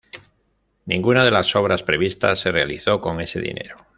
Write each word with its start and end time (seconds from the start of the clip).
Ninguna 0.87 1.23
de 1.23 1.29
las 1.29 1.55
obras 1.55 1.83
previstas 1.83 2.39
se 2.39 2.51
realizó 2.51 3.01
con 3.01 3.21
ese 3.21 3.39
dinero. 3.39 3.77